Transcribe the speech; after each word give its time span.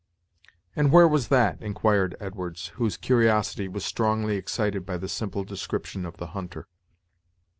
"And 0.75 0.91
where 0.91 1.07
was 1.07 1.27
that?" 1.27 1.61
inquired 1.61 2.15
Edwards, 2.19 2.69
whose 2.77 2.97
curiosity 2.97 3.67
was 3.67 3.85
strongly 3.85 4.35
excited 4.35 4.83
by 4.83 4.97
the 4.97 5.07
simple 5.07 5.43
description 5.43 6.07
of 6.07 6.17
the 6.17 6.27
hunter. 6.33 6.65